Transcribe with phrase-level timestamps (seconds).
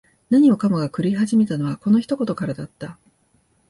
[0.31, 2.97] 何もかもが狂い始めたのは、この一言からだった。